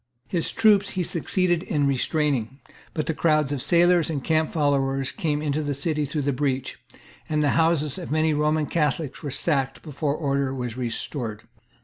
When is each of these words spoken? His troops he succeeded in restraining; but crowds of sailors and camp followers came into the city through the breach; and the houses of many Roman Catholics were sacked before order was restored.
His 0.27 0.51
troops 0.51 0.89
he 0.97 1.03
succeeded 1.03 1.61
in 1.61 1.85
restraining; 1.85 2.59
but 2.95 3.15
crowds 3.15 3.51
of 3.51 3.61
sailors 3.61 4.09
and 4.09 4.23
camp 4.23 4.51
followers 4.51 5.11
came 5.11 5.43
into 5.43 5.61
the 5.61 5.75
city 5.75 6.05
through 6.05 6.23
the 6.23 6.33
breach; 6.33 6.79
and 7.29 7.43
the 7.43 7.49
houses 7.51 7.99
of 7.99 8.09
many 8.09 8.33
Roman 8.33 8.65
Catholics 8.65 9.21
were 9.21 9.29
sacked 9.29 9.83
before 9.83 10.15
order 10.15 10.55
was 10.55 10.75
restored. 10.75 11.43